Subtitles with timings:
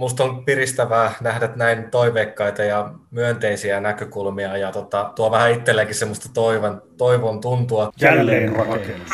[0.00, 6.28] musta on piristävää nähdä näin toiveikkaita ja myönteisiä näkökulmia ja tota, tuo vähän itselleenkin semmoista
[6.34, 7.92] toivon, toivon tuntua.
[8.00, 9.10] Jälleen rakennus.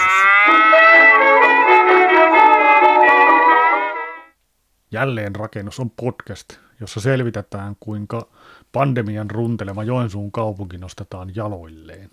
[4.91, 6.49] Jälleen rakennus on podcast,
[6.81, 8.29] jossa selvitetään, kuinka
[8.73, 12.11] pandemian runtelema Joensuun kaupunki nostetaan jaloilleen.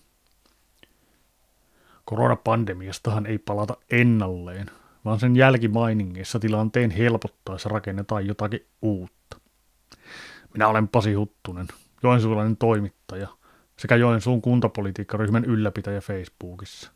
[2.05, 4.71] Koronapandemiastahan ei palata ennalleen,
[5.05, 9.37] vaan sen jälkimainingeissa tilanteen helpottaessa rakennetaan jotakin uutta.
[10.53, 11.67] Minä olen Pasi Huttunen,
[12.03, 13.27] joensuulainen toimittaja
[13.77, 16.91] sekä Joensuun kuntapolitiikkaryhmän ylläpitäjä Facebookissa.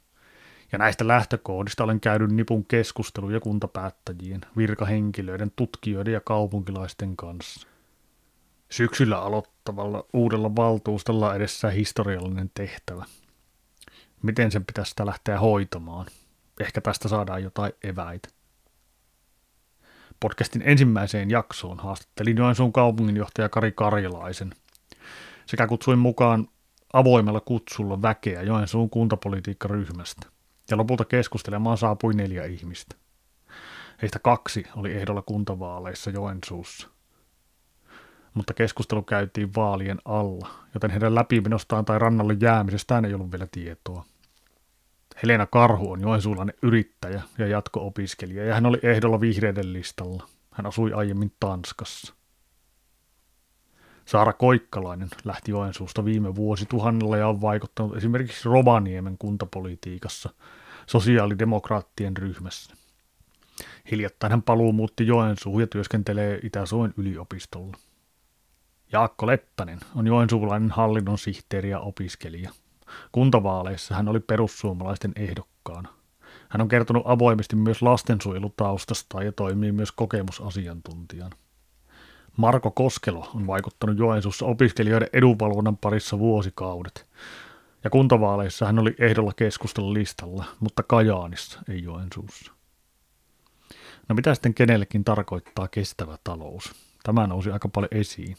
[0.71, 7.67] Ja näistä lähtökohdista olen käynyt nipun keskusteluja kuntapäättäjien, virkahenkilöiden, tutkijoiden ja kaupunkilaisten kanssa.
[8.69, 13.05] Syksyllä aloittavalla uudella valtuustolla edessä historiallinen tehtävä.
[14.23, 16.05] Miten sen pitäisi sitä lähteä hoitamaan?
[16.59, 18.29] Ehkä tästä saadaan jotain eväitä.
[20.19, 24.51] Podcastin ensimmäiseen jaksoon haastattelin Joensuun kaupunginjohtaja Kari Karjalaisen
[25.45, 26.47] sekä kutsuin mukaan
[26.93, 30.27] avoimella kutsulla väkeä Joensuun kuntapolitiikkaryhmästä.
[30.69, 32.95] Ja lopulta keskustelemaan saapui neljä ihmistä.
[34.01, 36.87] Heistä kaksi oli ehdolla kuntavaaleissa Joensuussa.
[38.33, 44.05] Mutta keskustelu käytiin vaalien alla, joten heidän läpimenostaan tai rannalle jäämisestään ei ollut vielä tietoa.
[45.23, 50.27] Helena Karhu on joensuulainen yrittäjä ja jatko-opiskelija ja hän oli ehdolla vihreiden listalla.
[50.51, 52.13] Hän asui aiemmin Tanskassa.
[54.05, 60.29] Saara Koikkalainen lähti Joensuusta viime vuosituhannella ja on vaikuttanut esimerkiksi Rovaniemen kuntapolitiikassa
[60.87, 62.73] sosiaalidemokraattien ryhmässä.
[63.91, 67.77] Hiljattain hän paluu muutti Joensuuhun ja työskentelee Itä-Suomen yliopistolla.
[68.91, 72.51] Jaakko Leppänen on joensuulainen hallinnon sihteeri ja opiskelija–
[73.11, 75.89] Kuntavaaleissa hän oli perussuomalaisten ehdokkaana.
[76.49, 81.37] Hän on kertonut avoimesti myös lastensuojelutaustasta ja toimii myös kokemusasiantuntijana.
[82.37, 87.07] Marko Koskelo on vaikuttanut Joensuussa opiskelijoiden edunvalvonnan parissa vuosikaudet.
[87.83, 92.51] Ja kuntavaaleissa hän oli ehdolla keskustella listalla, mutta Kajaanissa, ei Joensuussa.
[94.09, 96.75] No mitä sitten kenellekin tarkoittaa kestävä talous?
[97.03, 98.35] Tämä nousi aika paljon esiin.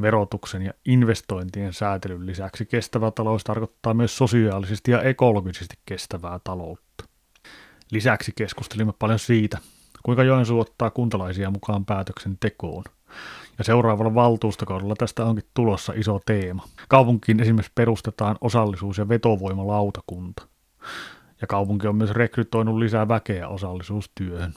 [0.00, 7.04] Verotuksen ja investointien säätelyn lisäksi kestävä talous tarkoittaa myös sosiaalisesti ja ekologisesti kestävää taloutta.
[7.90, 9.58] Lisäksi keskustelimme paljon siitä,
[10.02, 12.84] kuinka Joensuu ottaa kuntalaisia mukaan päätöksentekoon.
[13.58, 16.62] Ja seuraavalla valtuustokaudella tästä onkin tulossa iso teema.
[16.88, 20.48] Kaupunkiin esimerkiksi perustetaan osallisuus- ja vetovoimalautakunta.
[21.40, 24.54] Ja kaupunki on myös rekrytoinut lisää väkeä osallisuustyöhön.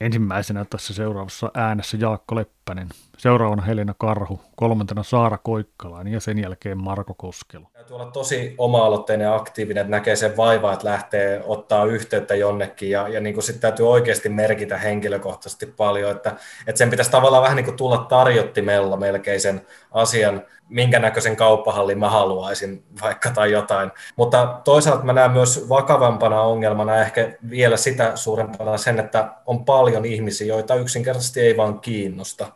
[0.00, 2.34] Ensimmäisenä tässä seuraavassa äänessä Jaakko
[2.68, 2.88] Leppänen,
[3.18, 7.66] seuraavana Helena Karhu, kolmantena Saara Koikkalainen ja sen jälkeen Marko Koskelo.
[7.72, 12.90] Täytyy olla tosi oma-aloitteinen ja aktiivinen, että näkee sen vaivaa, että lähtee ottaa yhteyttä jonnekin
[12.90, 17.42] ja, ja niin kuin sit täytyy oikeasti merkitä henkilökohtaisesti paljon, että, että sen pitäisi tavallaan
[17.42, 23.52] vähän niin kuin tulla tarjottimella melkein sen asian minkä näköisen kauppahallin mä haluaisin vaikka tai
[23.52, 23.90] jotain.
[24.16, 30.04] Mutta toisaalta mä näen myös vakavampana ongelmana ehkä vielä sitä suurempana sen, että on paljon
[30.04, 32.46] ihmisiä, joita yksinkertaisesti ei vaan kiinnosta.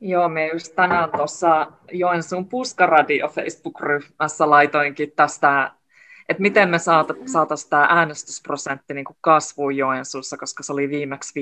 [0.00, 5.70] Joo, me just tänään tuossa Joensuun Puskaradio Facebook-ryhmässä laitoinkin tästä,
[6.28, 6.78] että miten me
[7.26, 11.40] saataisiin tämä äänestysprosentti niin kasvuun Joensuussa, koska se oli viimeksi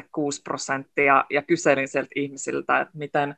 [0.00, 3.36] 52,6 prosenttia, ja kyselin sieltä ihmisiltä, että miten,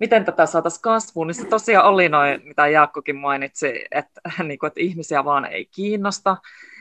[0.00, 4.68] miten tätä saataisiin kasvuun, niin se tosiaan oli noin, mitä Jaakkokin mainitsi, että, niin kuin,
[4.68, 6.36] että ihmisiä vaan ei kiinnosta,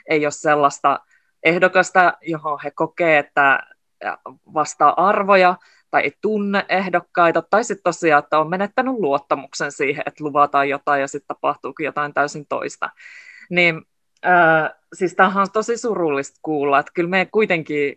[0.10, 1.00] ei ole sellaista
[1.44, 3.60] ehdokasta, johon he kokee, että
[4.54, 5.56] vastaa arvoja,
[5.92, 11.02] tai ei tunne ehdokkaita, tai sitten tosiaan, että on menettänyt luottamuksen siihen, että luvataan jotain
[11.02, 12.90] ja sitten tapahtuukin jotain täysin toista.
[13.50, 13.82] Niin
[14.26, 17.96] äh, siis tämähän on tosi surullista kuulla, että kyllä me kuitenkin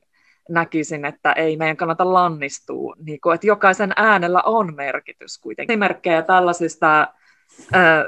[0.48, 5.72] näkisin, että ei meidän kannata lannistua, niin kuin, että jokaisen äänellä on merkitys kuitenkin.
[5.72, 7.08] Esimerkkejä tällaisista
[7.72, 8.04] ää,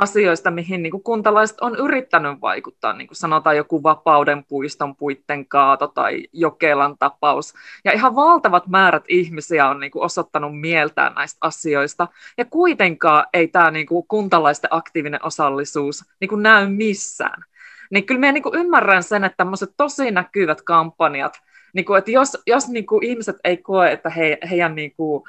[0.00, 5.48] asioista, mihin niin kuin kuntalaiset on yrittänyt vaikuttaa, niin kuin sanotaan joku Vapauden puiston puitten
[5.48, 7.54] kaato tai Jokelan tapaus.
[7.84, 12.08] Ja ihan valtavat määrät ihmisiä on niin kuin osoittanut mieltään näistä asioista,
[12.38, 17.44] ja kuitenkaan ei tämä niin kuin kuntalaisten aktiivinen osallisuus niin kuin näy missään.
[17.90, 21.40] Niin kyllä minä niin ymmärrän sen, että tämmöiset tosi näkyvät kampanjat,
[21.74, 25.22] niin kuin, että jos, jos niin kuin ihmiset ei koe, että he, heidän niin kuin,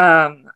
[0.00, 0.48] ähm,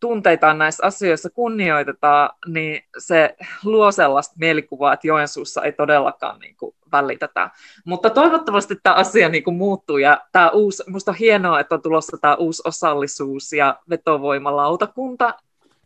[0.00, 6.74] tunteitaan näissä asioissa kunnioitetaan, niin se luo sellaista mielikuvaa, että Joensuussa ei todellakaan niin kuin,
[6.92, 7.50] välitetä.
[7.84, 11.82] Mutta toivottavasti tämä asia niin kuin, muuttuu ja tämä uusi, minusta on hienoa, että on
[11.82, 15.34] tulossa tämä uusi osallisuus ja vetovoimalautakunta,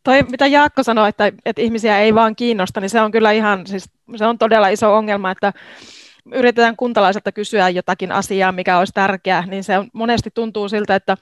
[0.04, 3.66] toi, mitä Jaakko sanoi, että, että ihmisiä ei vaan kiinnosta, niin se on kyllä ihan,
[3.66, 5.52] siis se on todella iso ongelma, että
[6.32, 11.16] yritetään kuntalaiselta kysyä jotakin asiaa, mikä olisi tärkeää, niin se on, monesti tuntuu siltä, että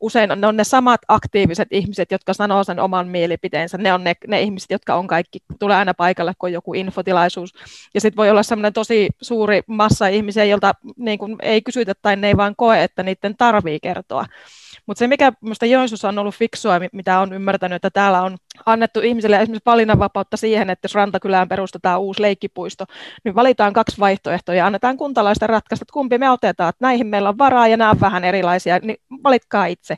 [0.00, 3.78] usein ne on ne samat aktiiviset ihmiset, jotka sanoo sen oman mielipiteensä.
[3.78, 7.54] Ne on ne, ne ihmiset, jotka on kaikki, tulee aina paikalle, kun on joku infotilaisuus.
[7.94, 12.26] Ja sitten voi olla semmoinen tosi suuri massa ihmisiä, joilta niin ei kysytä tai ne
[12.26, 14.26] ei vaan koe, että niiden tarvii kertoa.
[14.86, 18.36] Mutta se, mikä minusta Joensuussa on ollut fiksua, mitä on ymmärtänyt, että täällä on
[18.66, 22.84] annettu ihmisille esimerkiksi valinnanvapautta siihen, että jos Rantakylään perustetaan uusi leikkipuisto,
[23.24, 27.28] niin valitaan kaksi vaihtoehtoa ja annetaan kuntalaisten ratkaista, että kumpi me otetaan, että näihin meillä
[27.28, 29.96] on varaa ja nämä on vähän erilaisia, niin valitkaa itse.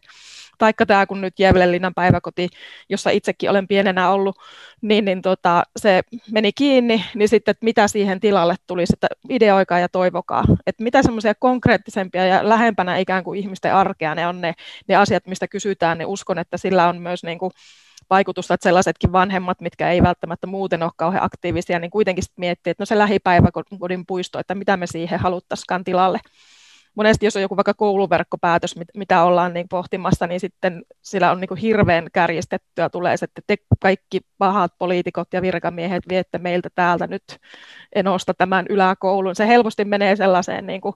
[0.58, 2.48] Taikka tämä, kun nyt Jevlelinnan päiväkoti,
[2.88, 4.36] jossa itsekin olen pienenä ollut,
[4.80, 9.78] niin, niin tota, se meni kiinni, niin sitten, että mitä siihen tilalle tulisi, että ideoikaa
[9.78, 10.44] ja toivokaa.
[10.66, 14.54] Että mitä semmoisia konkreettisempia ja lähempänä ikään kuin ihmisten arkea ne on ne,
[14.88, 17.52] ne asiat, mistä kysytään, niin uskon, että sillä on myös niin kuin
[18.10, 22.82] vaikutusta, että sellaisetkin vanhemmat, mitkä ei välttämättä muuten ole kauhean aktiivisia, niin kuitenkin miettii, että
[22.82, 26.20] no se lähipäiväkodin puisto, että mitä me siihen haluttaisikaan tilalle
[26.94, 31.48] monesti jos on joku vaikka kouluverkkopäätös, mitä ollaan niin pohtimassa, niin sitten sillä on niin
[31.48, 37.06] kuin hirveän kärjistettyä tulee se, että te kaikki pahat poliitikot ja virkamiehet viette meiltä täältä
[37.06, 37.22] nyt
[37.94, 39.34] enosta tämän yläkoulun.
[39.34, 40.94] Se helposti menee sellaiseen niin kuin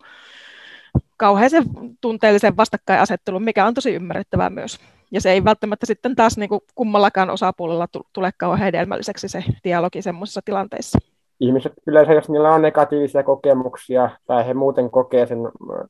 [1.17, 1.65] kauheisen
[2.00, 4.81] tunteellisen vastakkainasettelun, mikä on tosi ymmärrettävää myös.
[5.11, 10.03] Ja se ei välttämättä sitten taas niin kuin kummallakaan osapuolella tule kauhean hedelmälliseksi se dialogi
[10.03, 10.99] semmoisissa tilanteissa
[11.43, 15.39] ihmiset yleensä, jos niillä on negatiivisia kokemuksia tai he muuten kokee sen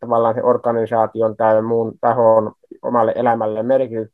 [0.00, 2.52] tavallaan sen organisaation tai muun tahon
[2.82, 3.64] omalle elämälle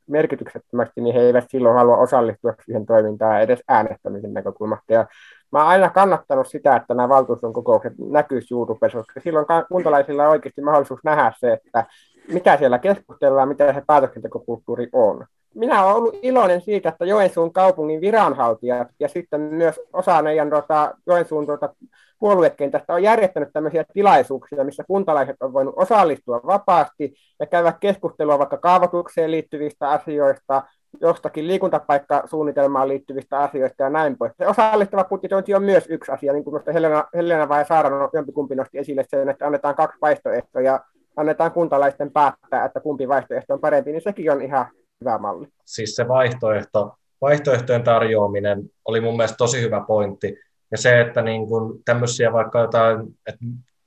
[0.06, 4.92] merkityksettömästi, niin he eivät silloin halua osallistua siihen toimintaan edes äänestämisen näkökulmasta.
[4.92, 5.06] Ja
[5.52, 10.30] mä oon aina kannattanut sitä, että nämä valtuuston kokoukset näkyisivät YouTubessa, koska silloin kuntalaisilla on
[10.30, 11.84] oikeasti mahdollisuus nähdä se, että
[12.32, 18.00] mitä siellä keskustellaan, mitä se päätöksentekokulttuuri on minä olen ollut iloinen siitä, että Joensuun kaupungin
[18.00, 21.74] viranhaltijat ja sitten myös osa meidän tota, Joensuun tota,
[22.18, 28.56] puoluekentästä on järjestänyt tämmöisiä tilaisuuksia, missä kuntalaiset on voinut osallistua vapaasti ja käydä keskustelua vaikka
[28.56, 30.62] kaavoitukseen liittyvistä asioista,
[31.00, 34.32] jostakin liikuntapaikkasuunnitelmaan liittyvistä asioista ja näin pois.
[34.38, 38.78] Se osallistava budjetointi on myös yksi asia, niin kuin Helena, Helena vai Saara jompikumpi nosti
[38.78, 40.80] esille sen, että annetaan kaksi vaihtoehtoa ja
[41.16, 44.66] annetaan kuntalaisten päättää, että kumpi vaihtoehto on parempi, niin sekin on ihan
[45.00, 45.46] hyvä malli.
[45.64, 50.36] Siis se vaihtoehto, vaihtoehtojen tarjoaminen oli mun mielestä tosi hyvä pointti.
[50.70, 53.44] Ja se, että niin kun tämmöisiä vaikka jotain, että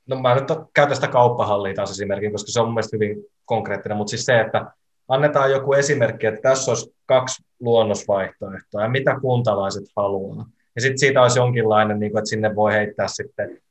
[0.07, 3.97] no mä nyt käytän sitä kauppahallia taas esimerkin, koska se on mun mielestä hyvin konkreettinen,
[3.97, 4.71] mutta siis se, että
[5.07, 10.45] annetaan joku esimerkki, että tässä olisi kaksi luonnosvaihtoehtoa ja mitä kuntalaiset haluaa.
[10.75, 13.61] Ja sitten siitä olisi jonkinlainen, niin kuin, että sinne voi heittää sitten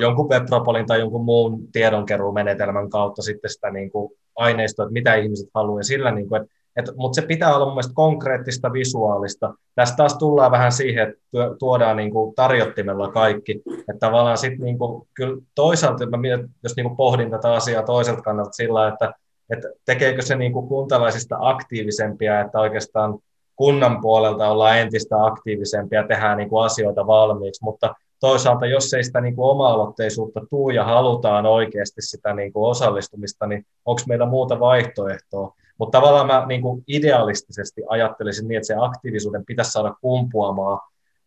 [0.00, 5.48] jonkun webpropolin tai jonkun muun tiedonkeruumenetelmän kautta sitten sitä niin kuin aineistoa, että mitä ihmiset
[5.54, 5.80] haluaa.
[5.80, 6.55] Ja sillä, niin kuin, että
[6.96, 9.54] mutta se pitää olla mun mielestä konkreettista, visuaalista.
[9.74, 11.20] Tästä taas tullaan vähän siihen, että
[11.58, 13.62] tuodaan niin kuin tarjottimella kaikki.
[13.80, 17.82] Että tavallaan sitten niin kuin, kyllä toisaalta, mä mietin, jos niin kuin pohdin tätä asiaa
[17.82, 19.12] toiselta kannalta sillä, että,
[19.50, 23.18] että tekeekö se niin kuin kuntalaisista aktiivisempia, että oikeastaan
[23.56, 29.20] kunnan puolelta ollaan entistä aktiivisempia, tehdään niin kuin asioita valmiiksi, mutta toisaalta jos ei sitä
[29.20, 34.60] niin kuin oma-aloitteisuutta tuu ja halutaan oikeasti sitä niin kuin osallistumista, niin onko meillä muuta
[34.60, 35.54] vaihtoehtoa?
[35.78, 40.80] Mutta tavallaan mä niin kuin idealistisesti ajattelisin niin, että se aktiivisuuden pitäisi saada kumpuamaan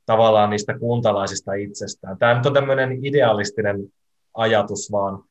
[0.06, 2.18] tavallaan niistä kuntalaisista itsestään.
[2.18, 3.94] Tämä nyt on tämmöinen idealistinen
[4.34, 5.24] ajatus vaan,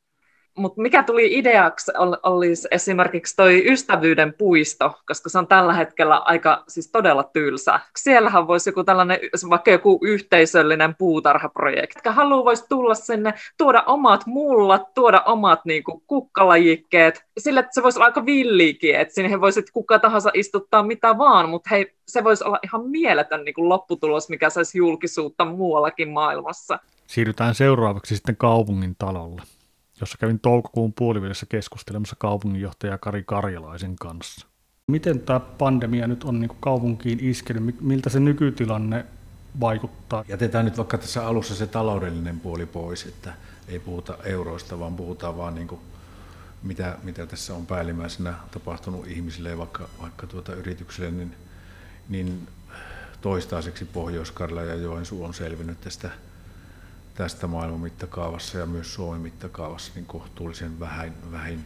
[0.58, 6.64] mutta mikä tuli ideaksi olisi esimerkiksi toi ystävyyden puisto, koska se on tällä hetkellä aika
[6.68, 7.80] siis todella tylsä.
[7.96, 9.18] Siellähän voisi joku tällainen,
[9.50, 12.08] vaikka joku yhteisöllinen puutarhaprojekti.
[12.08, 17.82] Haluaa voisi tulla sinne, tuoda omat mullat, tuoda omat niin kuin, kukkalajikkeet, sillä että se
[17.82, 22.24] voisi olla aika villiikin, että sinne voisi kuka tahansa istuttaa mitä vaan, mutta hei, se
[22.24, 26.78] voisi olla ihan mieletön niin kuin lopputulos, mikä saisi julkisuutta muuallakin maailmassa.
[27.06, 29.42] Siirrytään seuraavaksi sitten kaupungin talolle
[30.00, 34.46] jossa kävin toukokuun puolivälissä keskustelemassa kaupunginjohtaja Kari Karjalaisen kanssa.
[34.86, 37.80] Miten tämä pandemia nyt on niin kaupunkiin iskenyt?
[37.80, 39.04] Miltä se nykytilanne
[39.60, 40.24] vaikuttaa?
[40.28, 43.34] Jätetään nyt vaikka tässä alussa se taloudellinen puoli pois, että
[43.68, 45.80] ei puhuta euroista, vaan puhutaan vaan niin kuin
[46.62, 51.34] mitä, mitä tässä on päällimmäisenä tapahtunut ihmisille ja vaikka, vaikka tuota yrityksille, niin,
[52.08, 52.48] niin
[53.20, 54.32] toistaiseksi pohjois
[54.66, 56.10] ja Joensuu on selvinnyt tästä
[57.18, 61.64] tästä maailman mittakaavassa ja myös Suomen mittakaavassa niin kohtuullisen vähin, vähin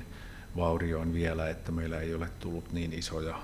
[0.56, 3.38] vaurioin vielä, että meillä ei ole tullut niin isoja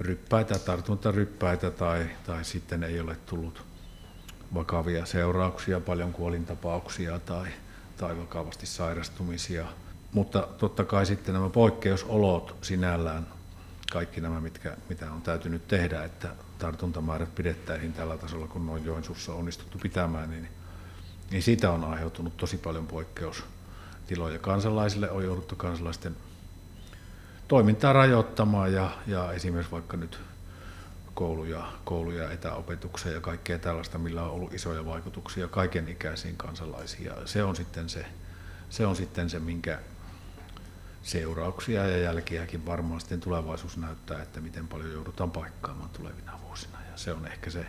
[0.00, 3.64] ryppäitä, tartuntaryppäitä tai, tai sitten ei ole tullut
[4.54, 7.48] vakavia seurauksia, paljon kuolintapauksia tai,
[7.96, 9.66] tai vakavasti sairastumisia.
[10.12, 13.26] Mutta totta kai sitten nämä poikkeusolot sinällään,
[13.92, 16.28] kaikki nämä, mitkä, mitä on täytynyt tehdä, että
[16.58, 20.48] tartuntamäärät pidettäisiin tällä tasolla, kun noin Joensuussa on onnistuttu pitämään, niin
[21.32, 24.38] niin siitä on aiheutunut tosi paljon poikkeustiloja.
[24.38, 26.16] Kansalaisille on jouduttu kansalaisten
[27.48, 30.20] toimintaa rajoittamaan ja, ja esimerkiksi vaikka nyt
[31.14, 37.04] kouluja, kouluja etäopetukseen ja kaikkea tällaista, millä on ollut isoja vaikutuksia kaiken ikäisiin kansalaisiin.
[37.04, 38.06] Ja se on sitten se,
[38.70, 39.78] se, on sitten se minkä
[41.02, 46.78] seurauksia ja jälkiäkin varmaan sitten tulevaisuus näyttää, että miten paljon joudutaan paikkaamaan tulevina vuosina.
[46.90, 47.66] Ja se on ehkä se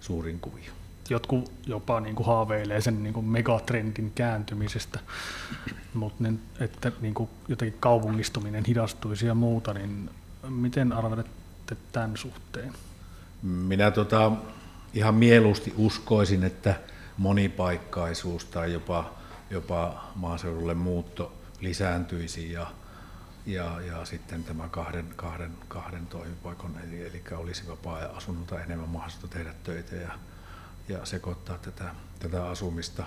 [0.00, 0.83] suurin kuvio.
[1.10, 5.00] Jotkut jopa niin kuin haaveilee sen niin kuin megatrendin kääntymisestä,
[5.94, 10.10] mutta ne, että niin kuin jotenkin kaupungistuminen hidastuisi ja muuta, niin
[10.48, 12.72] miten arvelette tämän suhteen?
[13.42, 14.32] Minä tota,
[14.94, 16.74] ihan mieluusti uskoisin, että
[17.18, 19.14] monipaikkaisuus tai jopa,
[19.50, 22.66] jopa maaseudulle muutto lisääntyisi ja,
[23.46, 29.54] ja, ja sitten tämä kahden, kahden, kahden toimipaikan, eli, eli olisi vapaa-asunnolta enemmän mahdollista tehdä
[29.64, 30.18] töitä ja,
[30.88, 33.04] ja sekoittaa tätä, tätä asumista.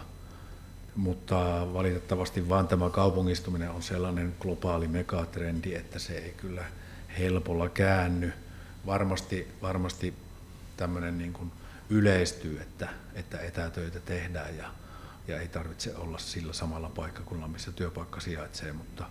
[0.95, 1.35] Mutta
[1.73, 6.65] valitettavasti vain tämä kaupungistuminen on sellainen globaali megatrendi, että se ei kyllä
[7.19, 8.33] helpolla käänny.
[8.85, 10.13] Varmasti, varmasti
[10.77, 11.51] tämmöinen niin kuin
[11.89, 14.71] yleistyy, että, että etätöitä tehdään ja,
[15.27, 19.05] ja ei tarvitse olla sillä samalla paikkakunnalla, missä työpaikka sijaitsee, mutta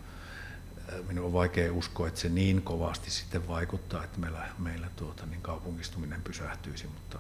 [1.09, 5.41] minun on vaikea uskoa, että se niin kovasti sitten vaikuttaa, että meillä, meillä tuota, niin
[5.41, 7.19] kaupungistuminen pysähtyisi, mutta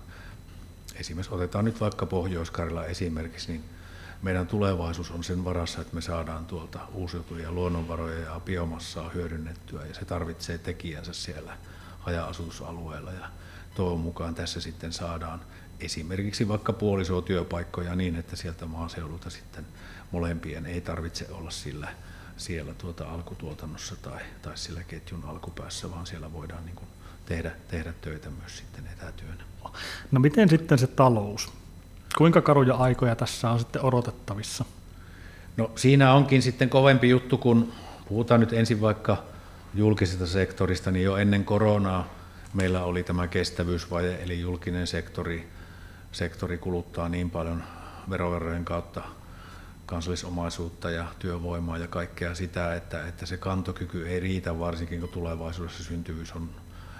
[1.00, 2.52] esimerkiksi otetaan nyt vaikka pohjois
[2.88, 3.64] esimerkiksi, niin
[4.22, 9.94] meidän tulevaisuus on sen varassa, että me saadaan tuolta uusiutuvia luonnonvaroja ja biomassaa hyödynnettyä ja
[9.94, 11.56] se tarvitsee tekijänsä siellä
[11.98, 13.30] haja-asutusalueella ja
[13.74, 15.40] toivon mukaan tässä sitten saadaan
[15.80, 19.66] esimerkiksi vaikka puolisotyöpaikkoja niin, että sieltä maaseudulta sitten
[20.10, 21.88] molempien ei tarvitse olla sillä,
[22.36, 26.88] siellä tuota alkutuotannossa tai, tai sillä ketjun alkupäässä, vaan siellä voidaan niin kuin
[27.26, 29.44] tehdä, tehdä töitä myös sitten etätyönä.
[30.10, 31.52] No miten sitten se talous?
[32.18, 34.64] Kuinka karuja aikoja tässä on sitten odotettavissa?
[35.56, 37.72] No siinä onkin sitten kovempi juttu, kun
[38.08, 39.16] puhutaan nyt ensin vaikka
[39.74, 42.08] julkisesta sektorista, niin jo ennen koronaa
[42.54, 45.48] meillä oli tämä kestävyysvaje, eli julkinen sektori,
[46.12, 47.62] sektori kuluttaa niin paljon
[48.10, 49.02] veroverojen kautta
[49.86, 55.84] kansallisomaisuutta ja työvoimaa ja kaikkea sitä, että, että se kantokyky ei riitä, varsinkin kun tulevaisuudessa
[55.84, 56.50] syntyvyys on,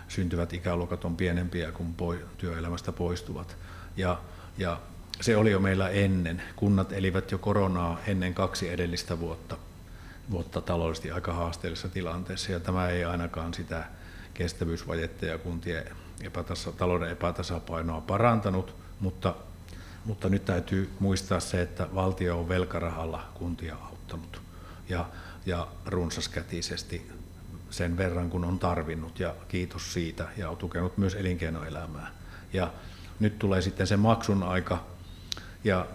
[0.08, 3.56] syntyvät ikäluokat on pienempiä, poi, työelämästä poistuvat.
[3.96, 4.20] Ja,
[4.58, 4.80] ja
[5.20, 6.42] se oli jo meillä ennen.
[6.56, 9.56] Kunnat elivät jo koronaa ennen kaksi edellistä vuotta,
[10.30, 13.84] vuotta taloudellisesti aika haasteellisessa tilanteessa, ja tämä ei ainakaan sitä
[14.34, 15.84] kestävyysvajetta ja kuntien
[16.20, 19.34] epätasa, talouden epätasapainoa parantanut, mutta,
[20.04, 24.42] mutta nyt täytyy muistaa se, että valtio on velkarahalla kuntia auttanut
[24.88, 25.08] ja,
[25.46, 27.10] ja runsaskätisesti
[27.76, 32.10] sen verran, kun on tarvinnut, ja kiitos siitä, ja on tukenut myös elinkeinoelämää.
[32.52, 32.72] Ja
[33.20, 34.84] nyt tulee sitten se maksun aika,
[35.64, 35.86] ja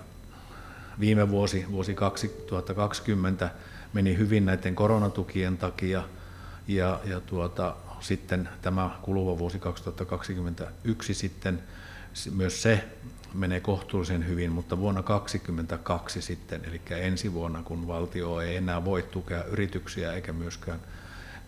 [1.00, 3.50] viime vuosi, vuosi 2020,
[3.94, 6.04] meni hyvin näiden koronatukien takia,
[6.68, 11.64] ja, ja tuota, sitten tämä kuluva vuosi 2021 sitten
[12.32, 12.84] myös se
[13.34, 19.04] menee kohtuullisen hyvin, mutta vuonna 2022 sitten, eli ensi vuonna, kun valtio ei enää voi
[19.04, 20.80] tukea yrityksiä eikä myöskään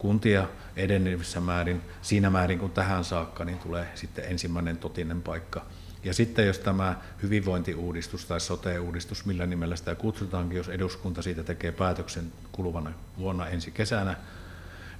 [0.03, 5.65] kuntia edenevissä määrin, siinä määrin kuin tähän saakka, niin tulee sitten ensimmäinen totinen paikka.
[6.03, 11.71] Ja sitten jos tämä hyvinvointiuudistus tai sote-uudistus, millä nimellä sitä kutsutaankin, jos eduskunta siitä tekee
[11.71, 14.15] päätöksen kuluvana vuonna ensi kesänä,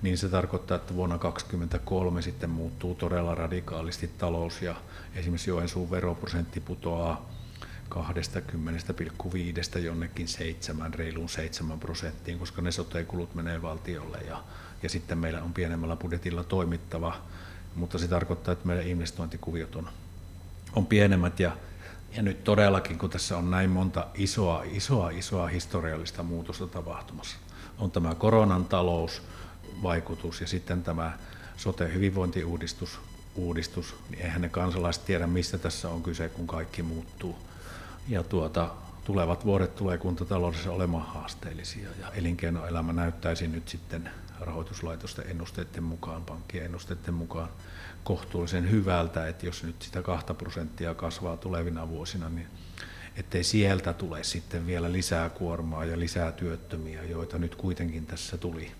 [0.02, 4.76] niin se tarkoittaa, että vuonna 2023 sitten muuttuu todella radikaalisti talous ja
[5.16, 7.30] esimerkiksi Joensuun veroprosentti putoaa
[7.90, 14.44] 20,5 jonnekin 7, reiluun 7 prosenttiin, koska ne sote-kulut menee valtiolle ja,
[14.84, 17.16] ja sitten meillä on pienemmällä budjetilla toimittava,
[17.76, 19.90] mutta se tarkoittaa, että meidän investointikuviot on,
[20.76, 21.58] on pienemmät ja,
[22.16, 27.38] ja nyt todellakin, kun tässä on näin monta isoa, isoa, isoa historiallista muutosta tapahtumassa,
[27.80, 29.22] on tämä koronan talous,
[29.84, 31.18] vaikutus ja sitten tämä
[31.58, 33.00] sote-hyvinvointiuudistus,
[33.36, 37.38] uudistus, niin eihän ne kansalaiset tiedä, mistä tässä on kyse, kun kaikki muuttuu.
[38.08, 38.70] Ja tuota,
[39.04, 44.10] tulevat vuodet tulee kuntataloudessa olemaan haasteellisia ja elinkeinoelämä näyttäisi nyt sitten
[44.40, 47.50] rahoituslaitosten ennusteiden mukaan, pankkien ennusteiden mukaan
[48.04, 52.48] kohtuullisen hyvältä, että jos nyt sitä kahta prosenttia kasvaa tulevina vuosina, niin
[53.16, 58.72] ettei sieltä tule sitten vielä lisää kuormaa ja lisää työttömiä, joita nyt kuitenkin tässä tuli.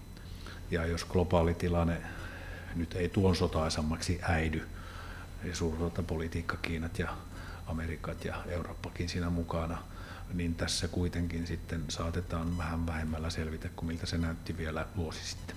[0.72, 2.02] Ja jos globaali tilanne
[2.76, 4.68] nyt ei tuon sotaisammaksi äidy,
[5.44, 7.18] ja suurvaltapolitiikka, Kiinat ja
[7.68, 9.84] Amerikat ja Eurooppakin siinä mukana,
[10.34, 15.56] niin tässä kuitenkin sitten saatetaan vähän vähemmällä selvitä kuin miltä se näytti vielä vuosi sitten.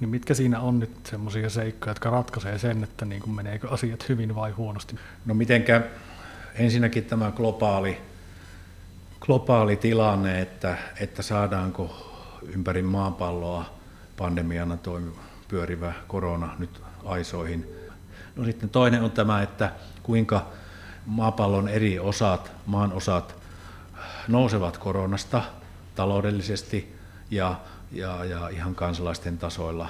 [0.00, 4.08] Niin mitkä siinä on nyt semmoisia seikkoja, jotka ratkaisee sen, että niin kuin meneekö asiat
[4.08, 4.96] hyvin vai huonosti?
[5.26, 5.82] No mitenkä
[6.54, 8.00] ensinnäkin tämä globaali
[9.20, 12.06] globaali tilanne, että, että saadaanko
[12.54, 13.64] ympäri maapalloa
[14.16, 15.10] pandemiana toimi,
[15.48, 17.66] pyörivä korona nyt aisoihin.
[18.36, 20.46] No sitten toinen on tämä, että kuinka
[21.06, 23.39] maapallon eri osat, maan osat
[24.28, 25.42] nousevat koronasta
[25.94, 26.96] taloudellisesti
[27.30, 27.60] ja,
[27.92, 29.88] ja, ja ihan kansalaisten tasoilla.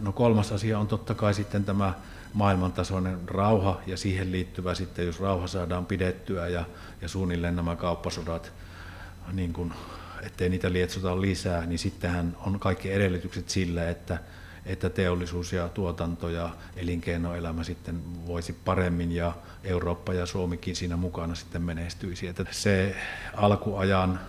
[0.00, 1.94] No kolmas asia on totta kai sitten tämä
[2.32, 6.64] maailmantasoinen rauha ja siihen liittyvä sitten, jos rauha saadaan pidettyä ja,
[7.02, 8.52] ja suunnilleen nämä kauppasodat,
[9.32, 9.72] niin kuin,
[10.22, 14.18] ettei niitä lietsota lisää, niin sittenhän on kaikki edellytykset sille, että,
[14.66, 19.32] että teollisuus ja tuotanto ja elinkeinoelämä sitten voisi paremmin ja
[19.64, 22.26] Eurooppa ja Suomikin siinä mukana sitten menestyisi.
[22.26, 22.96] Että se
[23.34, 24.20] alkuajan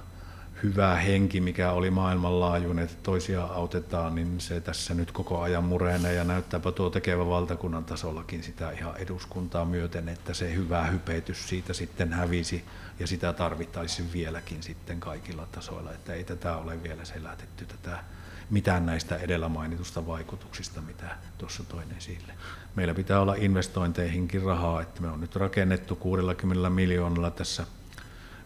[0.63, 6.13] hyvä henki, mikä oli maailmanlaajuinen, että toisia autetaan, niin se tässä nyt koko ajan murenee
[6.13, 11.73] ja näyttääpä tuo tekevä valtakunnan tasollakin sitä ihan eduskuntaa myöten, että se hyvä hypetys siitä
[11.73, 12.65] sitten hävisi
[12.99, 18.03] ja sitä tarvittaisiin vieläkin sitten kaikilla tasoilla, että ei tätä ole vielä selätetty tätä
[18.49, 21.05] mitään näistä edellä mainitusta vaikutuksista, mitä
[21.37, 22.33] tuossa toin esille.
[22.75, 27.65] Meillä pitää olla investointeihinkin rahaa, että me on nyt rakennettu 60 miljoonalla tässä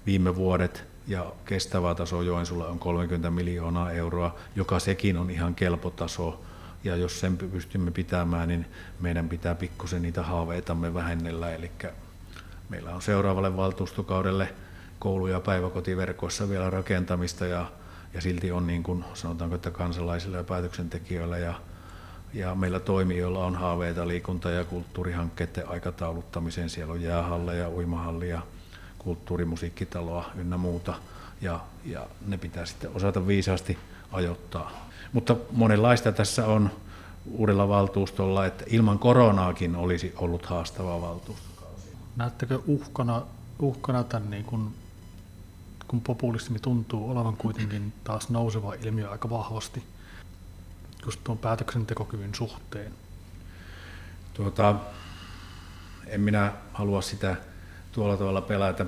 [0.06, 5.90] viime vuodet ja kestävä taso Joensuulla on 30 miljoonaa euroa, joka sekin on ihan kelpo
[5.90, 6.44] taso.
[6.84, 8.66] Ja jos sen pystymme pitämään, niin
[9.00, 11.52] meidän pitää pikkusen niitä haaveitamme vähennellä.
[11.52, 11.72] Eli
[12.70, 14.54] meillä on seuraavalle valtuustokaudelle
[15.00, 17.72] koulu- ja päiväkotiverkoissa vielä rakentamista ja,
[18.14, 21.54] ja silti on niin kuin sanotaanko, että kansalaisilla ja päätöksentekijöillä ja,
[22.34, 26.70] ja meillä toimijoilla on haaveita liikunta- ja kulttuurihankkeiden aikatauluttamiseen.
[26.70, 28.42] Siellä on jäähalle ja uimahalli ja
[29.00, 30.94] kulttuurimusiikkitaloa ynnä muuta,
[31.42, 33.78] ja, ja ne pitää sitten osata viisaasti
[34.12, 34.72] ajoittaa.
[35.14, 36.70] Mutta monenlaista tässä on
[37.32, 41.88] uudella valtuustolla, että ilman koronaakin olisi ollut haastava valtuustokausi.
[42.16, 43.22] Näettekö uhkana,
[43.60, 44.74] uhkana tämän, niin kun,
[45.94, 49.84] kun populismi tuntuu olevan kuitenkin taas nouseva ilmiö aika vahvasti,
[51.06, 52.94] just tuon päätöksentekokyvyn suhteen?
[54.34, 54.76] Tuota,
[56.08, 57.36] en minä halua sitä
[57.92, 58.86] tuolla tavalla pelätä.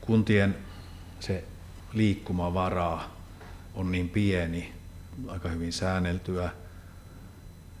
[0.00, 0.56] Kuntien
[1.20, 1.44] se
[1.92, 3.16] liikkumavaraa
[3.74, 4.74] on niin pieni,
[5.28, 6.50] aika hyvin säänneltyä,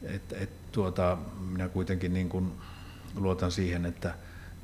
[0.02, 2.52] että et tuota, minä kuitenkin niin kuin
[3.14, 4.14] luotan siihen, että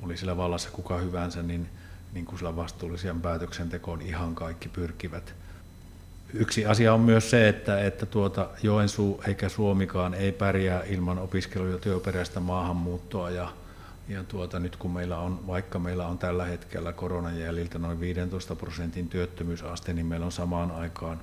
[0.05, 1.69] oli sillä vallassa kuka hyvänsä, niin,
[2.13, 5.33] niin kuin sillä vastuullisen päätöksentekoon ihan kaikki pyrkivät.
[6.33, 11.67] Yksi asia on myös se, että, että tuota Joensuu eikä Suomikaan ei pärjää ilman opiskelu-
[11.67, 13.53] ja työperäistä maahanmuuttoa ja
[14.07, 18.55] ja tuota, nyt kun meillä on, vaikka meillä on tällä hetkellä koronan jäljiltä noin 15
[18.55, 21.19] prosentin työttömyysaste, niin meillä on samaan aikaan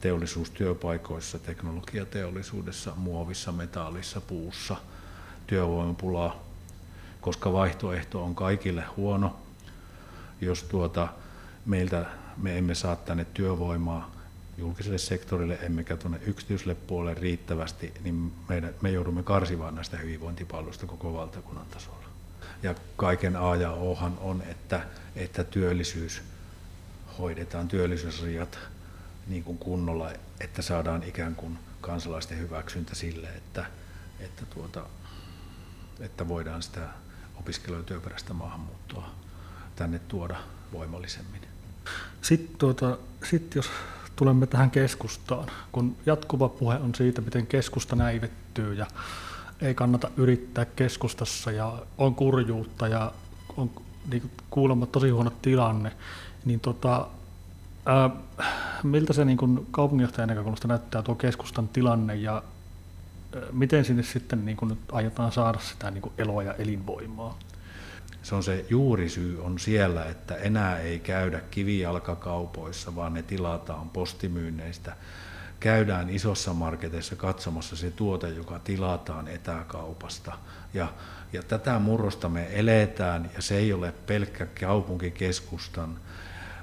[0.00, 4.76] teollisuustyöpaikoissa, teknologiateollisuudessa, muovissa, metallissa, puussa
[5.46, 6.51] työvoimapulaa,
[7.22, 9.36] koska vaihtoehto on kaikille huono.
[10.40, 11.08] Jos tuota,
[11.66, 12.06] meiltä
[12.36, 14.10] me emme saa tänne työvoimaa
[14.58, 21.14] julkiselle sektorille emmekä tuonne yksityiselle puolelle riittävästi, niin meidän, me joudumme karsimaan näistä hyvinvointipalveluista koko
[21.14, 22.06] valtakunnan tasolla.
[22.62, 26.22] Ja kaiken A ja Ohan on, että, että työllisyys
[27.18, 28.58] hoidetaan, työllisyysriat
[29.26, 33.66] niin kuin kunnolla, että saadaan ikään kuin kansalaisten hyväksyntä sille, että,
[34.20, 34.86] että, tuota,
[36.00, 36.88] että voidaan sitä
[37.68, 39.10] ja työperäistä maahanmuuttoa
[39.76, 40.36] tänne tuoda
[40.72, 41.42] voimallisemmin.
[42.22, 42.98] Sitten, tuota,
[43.30, 43.70] sitten jos
[44.16, 48.86] tulemme tähän keskustaan, kun jatkuva puhe on siitä, miten keskusta näivettyy ja
[49.60, 53.12] ei kannata yrittää keskustassa ja on kurjuutta ja
[53.56, 53.70] on
[54.10, 55.92] niin kuulemma tosi huono tilanne,
[56.44, 57.06] niin tota,
[57.86, 58.10] ää,
[58.82, 62.42] miltä se niin kaupunginjohtajan näkökulmasta näyttää tuo keskustan tilanne ja
[63.52, 67.38] miten sinne sitten niin kuin nyt aiotaan saada sitä niin kuin eloa ja elinvoimaa?
[68.22, 74.96] se on se juurisyy on siellä, että enää ei käydä kivijalkakaupoissa, vaan ne tilataan postimyynneistä.
[75.60, 80.32] Käydään isossa marketeissa katsomassa se tuote, joka tilataan etäkaupasta.
[80.74, 80.88] Ja,
[81.32, 85.98] ja tätä murrosta me eletään, ja se ei ole pelkkä kaupunkikeskustan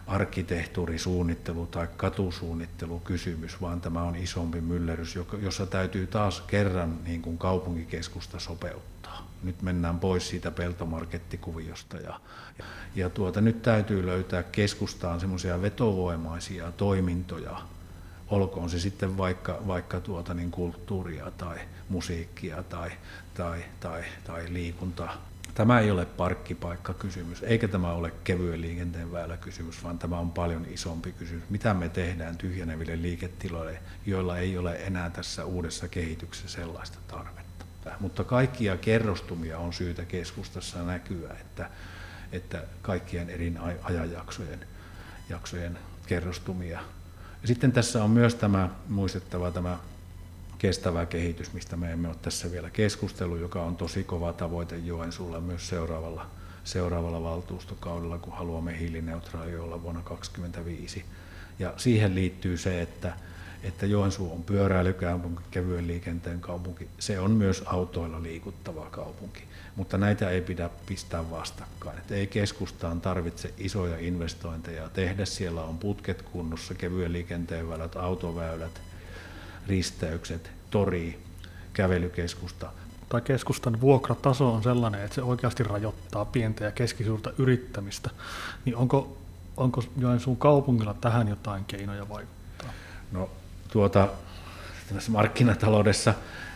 [0.09, 7.37] arkkitehtuurisuunnittelu tai katusuunnittelu kysymys, vaan tämä on isompi myllerys, jossa täytyy taas kerran niin kuin
[7.37, 12.19] kaupunkikeskusta sopeuttaa nyt mennään pois siitä peltomarkettikuviosta ja,
[12.95, 17.61] ja, tuota, nyt täytyy löytää keskustaan semmoisia vetovoimaisia toimintoja,
[18.27, 21.57] olkoon se sitten vaikka, vaikka tuota niin kulttuuria tai
[21.89, 22.91] musiikkia tai,
[23.33, 25.28] tai, tai, tai liikuntaa.
[25.53, 29.07] Tämä ei ole parkkipaikkakysymys, eikä tämä ole kevyen liikenteen
[29.41, 31.49] kysymys, vaan tämä on paljon isompi kysymys.
[31.49, 37.49] Mitä me tehdään tyhjeneville liiketiloille, joilla ei ole enää tässä uudessa kehityksessä sellaista tarvetta?
[37.99, 41.69] mutta kaikkia kerrostumia on syytä keskustassa näkyä, että,
[42.31, 44.59] että kaikkien eri ajanjaksojen
[45.29, 46.79] jaksojen kerrostumia.
[47.41, 49.77] Ja sitten tässä on myös tämä muistettava tämä
[50.59, 55.39] kestävä kehitys, mistä me emme ole tässä vielä keskustellut, joka on tosi kova tavoite Joensuulla
[55.39, 56.25] myös seuraavalla,
[56.63, 61.05] seuraavalla valtuustokaudella, kun haluamme hiilineutraali olla vuonna 2025.
[61.59, 63.13] Ja siihen liittyy se, että,
[63.63, 66.87] että Joensuu on pyöräilykaupunki, kevyen liikenteen kaupunki.
[66.99, 69.43] Se on myös autoilla liikuttava kaupunki,
[69.75, 71.97] mutta näitä ei pidä pistää vastakkain.
[71.97, 75.25] Että ei keskustaan tarvitse isoja investointeja tehdä.
[75.25, 78.81] Siellä on putket kunnossa, kevyen liikenteen väylät, autoväylät,
[79.67, 81.19] risteykset, tori,
[81.73, 82.71] kävelykeskusta.
[83.09, 88.09] Tai keskustan vuokrataso on sellainen, että se oikeasti rajoittaa pientä ja keskisuurta yrittämistä.
[88.65, 89.17] Niin onko,
[89.57, 92.69] onko Joensuun kaupungilla tähän jotain keinoja vaikuttaa?
[93.11, 93.29] No
[93.71, 94.07] tuota,
[94.93, 96.13] tässä markkinataloudessa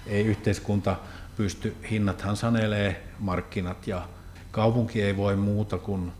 [0.08, 0.96] ei yhteiskunta
[1.38, 4.08] pysty, hinnathan sanelee markkinat ja
[4.52, 6.12] kaupunki ei voi muuta kuin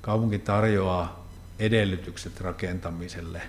[0.00, 1.23] kaupunki tarjoaa
[1.58, 3.42] edellytykset rakentamiselle.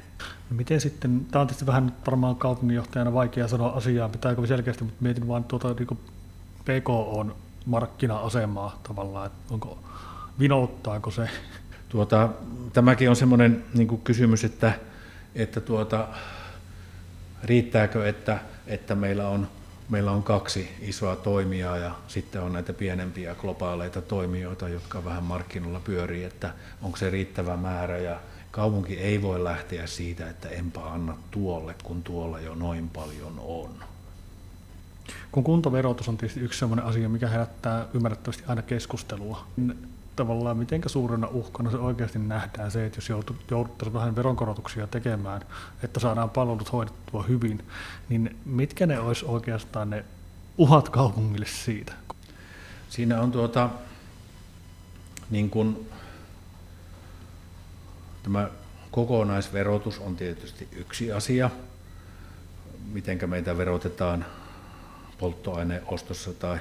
[0.49, 5.03] No miten sitten, tämä on tietysti vähän varmaan kaupunginjohtajana vaikea sanoa asiaa, pitääkö selkeästi, mutta
[5.03, 5.99] mietin vaan tuota niin
[6.65, 9.79] PKOn markkina-asemaa tavallaan, että onko,
[10.39, 11.29] vinouttaako se?
[11.89, 12.29] Tuota,
[12.73, 14.73] tämäkin on semmoinen niin kysymys, että,
[15.35, 16.07] että tuota,
[17.43, 19.47] riittääkö, että, että meillä on
[19.89, 25.79] meillä on kaksi isoa toimijaa ja sitten on näitä pienempiä globaaleita toimijoita, jotka vähän markkinoilla
[25.79, 28.19] pyörii, että onko se riittävä määrä ja
[28.51, 33.83] kaupunki ei voi lähteä siitä, että enpä anna tuolle, kun tuolla jo noin paljon on.
[35.31, 40.81] Kun kuntaverotus on tietysti yksi sellainen asia, mikä herättää ymmärrettävästi aina keskustelua, niin tavallaan miten
[40.85, 43.09] suurena uhkana se oikeasti nähdään se, että jos
[43.51, 45.41] jouduttaisiin vähän veronkorotuksia tekemään,
[45.83, 47.65] että saadaan palvelut hoidettua hyvin,
[48.09, 50.05] niin mitkä ne olisi oikeastaan ne
[50.57, 51.93] uhat kaupungille siitä?
[52.89, 53.69] Siinä on tuota,
[55.29, 55.89] niin kuin,
[58.23, 58.49] tämä
[58.91, 61.49] kokonaisverotus on tietysti yksi asia,
[62.91, 64.25] miten meitä verotetaan
[65.17, 66.59] polttoaineostossa tai,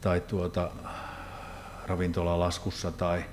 [0.00, 0.70] tai tuota,
[1.86, 3.24] ravintolalaskussa tai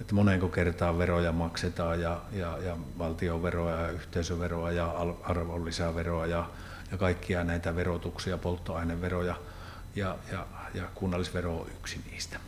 [0.00, 6.50] että monenko kertaa veroja maksetaan ja, ja, ja valtionveroa ja yhteisöveroa ja arvonlisäveroa ja,
[6.90, 9.34] ja kaikkia näitä verotuksia, polttoaineveroja
[9.96, 12.40] ja, ja, ja kunnallisvero on yksi niistä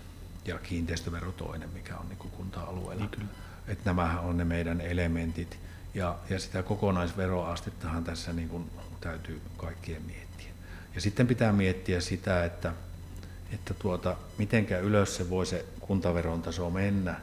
[0.44, 3.08] ja kiinteistövero toinen, mikä on niin kunta-alueella.
[3.16, 3.28] Niin
[3.68, 5.58] että nämä on ne meidän elementit
[5.94, 10.50] ja, ja sitä kokonaisveroastettahan tässä niin kuin täytyy kaikkien miettiä.
[10.94, 12.72] Ja sitten pitää miettiä sitä, että
[13.54, 17.20] että tuota, mitenkä ylös se voi se kuntaveron taso mennä,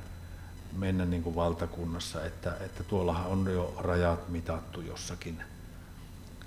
[0.77, 5.43] mennä niin kuin valtakunnassa, että, että tuollahan on jo rajat mitattu jossakin,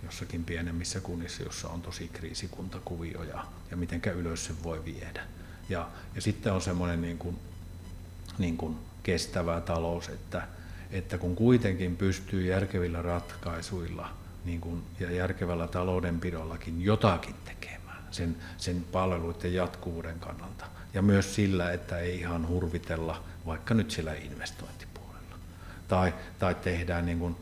[0.05, 5.23] jossakin pienemmissä kunnissa, jossa on tosi kriisikuntakuvio ja, ja mitenkä ylös se voi viedä.
[5.69, 7.39] Ja, ja sitten on semmoinen niin kuin,
[8.39, 10.49] niin kuin kestävä talous, että,
[10.91, 14.11] että kun kuitenkin pystyy järkevillä ratkaisuilla
[14.45, 17.84] niin kuin, ja järkevällä taloudenpidollakin jotakin tekemään,
[18.15, 20.67] sen, sen palveluiden jatkuvuuden kannalta.
[20.95, 25.37] Ja myös sillä, että ei ihan hurvitella vaikka nyt sillä investointipuolella.
[25.89, 27.37] Tai, tai tehdään niin kuin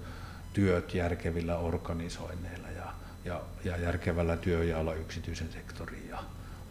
[0.52, 2.92] työt järkevillä organisoinneilla ja,
[3.24, 6.22] ja, ja järkevällä työjaolla yksityisen sektorin ja,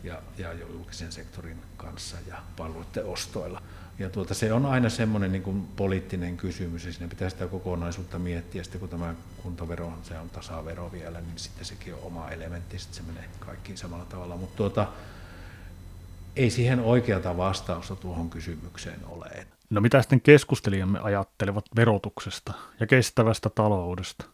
[0.03, 3.61] ja, ja julkisen sektorin kanssa ja palveluiden ostoilla.
[4.01, 8.19] Ja tuota, se on aina semmoinen niin kuin poliittinen kysymys, ja siinä pitää sitä kokonaisuutta
[8.19, 8.63] miettiä.
[8.63, 13.05] Sitten kun tämä kuntavero se on tasavero vielä, niin sitten sekin on oma elementti, sitten
[13.05, 14.37] se menee kaikkiin samalla tavalla.
[14.37, 14.87] Mutta tuota,
[16.35, 19.47] ei siihen oikeata vastausta tuohon kysymykseen ole.
[19.69, 24.25] No mitä sitten keskustelijamme ajattelevat verotuksesta ja kestävästä taloudesta?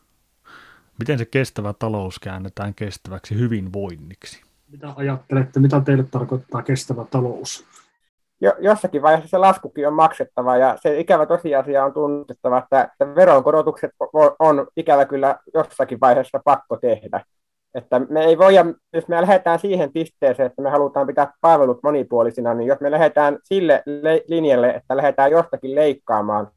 [1.00, 4.42] Miten se kestävä talous käännetään kestäväksi hyvinvoinniksi?
[4.72, 7.66] Mitä ajattelette, mitä teille tarkoittaa kestävä talous?
[8.42, 13.16] Jo, jossakin vaiheessa se laskukin on maksettava ja se ikävä tosiasia on tunnustettava, että, että
[13.16, 13.92] veronkorotukset
[14.40, 17.22] on ikävä kyllä jossakin vaiheessa pakko tehdä.
[17.76, 22.54] Että me ei voida, jos me lähdetään siihen pisteeseen, että me halutaan pitää palvelut monipuolisina,
[22.54, 23.84] niin jos me lähdetään sille
[24.28, 26.48] linjalle, että lähdetään jostakin leikkaamaan,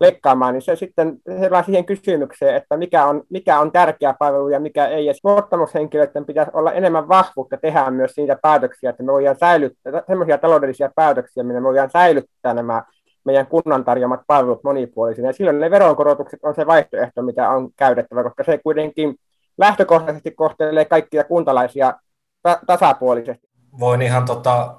[0.00, 4.60] leikkaamaan, niin se sitten herää siihen kysymykseen, että mikä on, mikä on tärkeä palvelu ja
[4.60, 5.06] mikä ei.
[5.06, 10.38] Ja luottamushenkilöiden pitäisi olla enemmän vahvuutta tehdä myös niitä päätöksiä, että me voidaan säilyttää semmoisia
[10.38, 12.82] taloudellisia päätöksiä, millä me voidaan säilyttää nämä
[13.24, 15.28] meidän kunnan tarjoamat palvelut monipuolisina.
[15.28, 19.14] Ja silloin ne veronkorotukset on se vaihtoehto, mitä on käytettävä, koska se kuitenkin
[19.58, 21.94] lähtökohtaisesti kohtelee kaikkia kuntalaisia
[22.42, 23.48] ta- tasapuolisesti.
[23.78, 24.74] Voin ihan tota,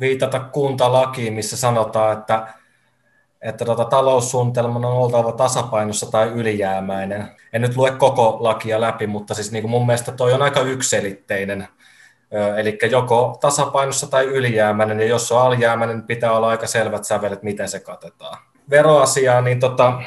[0.00, 2.46] viitata kuntalakiin, missä sanotaan, että
[3.46, 7.28] että tota, taloussuunnitelman on oltava tasapainossa tai ylijäämäinen.
[7.52, 10.60] En nyt lue koko lakia läpi, mutta siis niin kuin mun mielestä toi on aika
[10.60, 11.68] ykselitteinen
[12.56, 17.42] Eli joko tasapainossa tai ylijäämäinen, ja jos on alijäämäinen, niin pitää olla aika selvät sävelet,
[17.42, 18.38] miten se katetaan.
[18.70, 20.02] Veroasiaa, niin tota,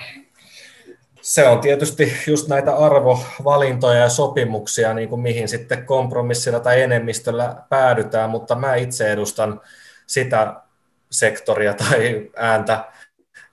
[1.21, 7.55] se on tietysti just näitä arvovalintoja ja sopimuksia, niin kuin mihin sitten kompromissilla tai enemmistöllä
[7.69, 9.61] päädytään, mutta mä itse edustan
[10.07, 10.53] sitä
[11.11, 12.85] sektoria tai ääntä,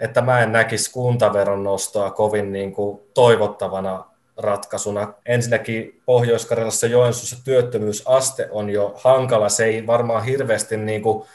[0.01, 4.05] että mä en näkisi kuntaveron nostoa kovin niin kuin toivottavana
[4.37, 5.13] ratkaisuna.
[5.27, 9.49] Ensinnäkin Pohjois-Karjalassa Joensuussa työttömyysaste on jo hankala.
[9.49, 11.27] Se ei varmaan hirveästi niin kuin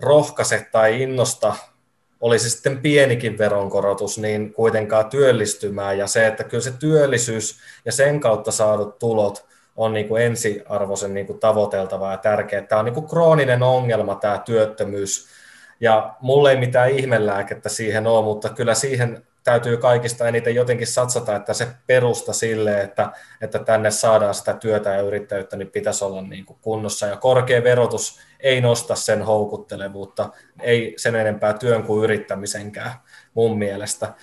[0.00, 1.54] rohkaise tai innosta,
[2.20, 5.98] olisi sitten pienikin veronkorotus, niin kuitenkaan työllistymään.
[5.98, 11.14] Ja se, että kyllä se työllisyys ja sen kautta saadut tulot on niin kuin ensiarvoisen
[11.14, 12.62] niin kuin tavoiteltava ja tärkeä.
[12.62, 15.26] Tämä on niin kuin krooninen ongelma, tämä työttömyys.
[15.80, 21.36] Ja mulle ei mitään ihmelääkettä siihen ole, mutta kyllä siihen täytyy kaikista eniten jotenkin satsata,
[21.36, 26.22] että se perusta sille, että, että tänne saadaan sitä työtä ja yrittäjyyttä, niin pitäisi olla
[26.22, 27.06] niin kuin kunnossa.
[27.06, 32.92] Ja korkea verotus ei nosta sen houkuttelevuutta, ei sen enempää työn kuin yrittämisenkään
[33.34, 34.14] mun mielestä.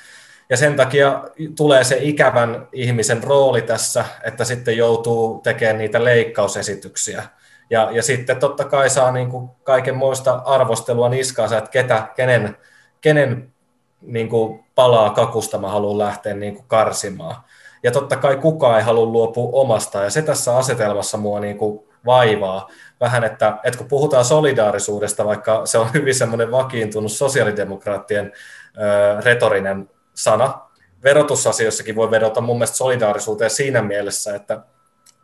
[0.50, 1.24] Ja sen takia
[1.56, 7.24] tulee se ikävän ihmisen rooli tässä, että sitten joutuu tekemään niitä leikkausesityksiä.
[7.70, 12.58] Ja, ja sitten totta kai saa niin kuin kaikenmoista arvostelua niskaansa, että ketä, kenen,
[13.02, 13.54] kenen
[14.02, 17.36] niin kuin palaa kakusta mä haluan lähteä niin kuin karsimaan.
[17.84, 21.88] Ja totta kai kukaan ei halua luopua omasta, ja se tässä asetelmassa mua niin kuin
[22.06, 28.32] vaivaa vähän, että, että kun puhutaan solidaarisuudesta, vaikka se on hyvin semmoinen vakiintunut sosiaalidemokraattien
[28.78, 30.62] ö, retorinen sana,
[31.04, 34.62] verotusasioissakin voi vedota mun mielestä solidaarisuuteen siinä mielessä, että,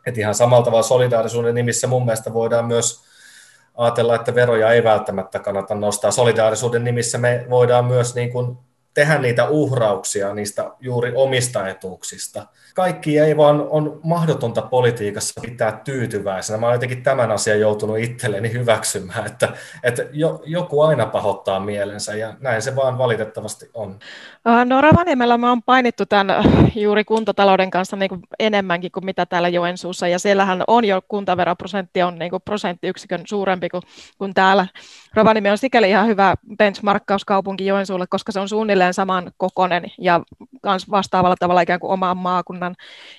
[0.06, 3.04] että ihan samalla tavalla solidaarisuuden nimissä mun mielestä voidaan myös
[3.76, 6.10] ajatella, että veroja ei välttämättä kannata nostaa.
[6.10, 8.58] Solidaarisuuden nimissä me voidaan myös niin kuin
[8.94, 12.46] tehdä niitä uhrauksia niistä juuri omista etuuksista.
[12.74, 16.58] Kaikki ei vaan on mahdotonta politiikassa pitää tyytyväisenä.
[16.58, 19.48] Mä olen jotenkin tämän asian joutunut itselleni hyväksymään, että,
[19.82, 23.98] että jo, joku aina pahoittaa mielensä ja näin se vaan valitettavasti on.
[24.64, 26.26] No Ravaniemellä me on painittu tämän
[26.74, 32.02] juuri kuntatalouden kanssa niin kuin enemmänkin kuin mitä täällä Joensuussa ja siellähän on jo kuntaveroprosentti
[32.02, 33.82] on niin kuin prosenttiyksikön suurempi kuin,
[34.18, 34.66] kuin täällä.
[35.16, 40.20] Rovaniemi on sikäli ihan hyvä benchmarkkauskaupunki Joensuulle, koska se on suunnilleen saman kokonen ja
[40.62, 42.74] myös vastaavalla tavalla ikään kuin omaan maakunnan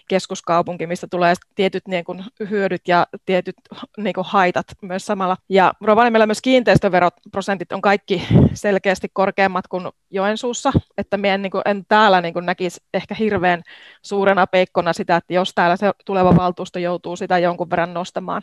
[0.08, 3.55] keskuskaupunki, mistä tulee tietyt niin kuin, hyödyt ja tietyt
[3.97, 5.38] niin kuin, haitat myös samalla.
[5.49, 11.86] Ja Rovaniemellä myös kiinteistöveroprosentit on kaikki selkeästi korkeammat kuin Joensuussa, että en, niin kuin, en
[11.88, 13.63] täällä niin kuin, näkisi ehkä hirveän
[14.01, 18.41] suurena peikkona sitä, että jos täällä se tuleva valtuusto joutuu sitä jonkun verran nostamaan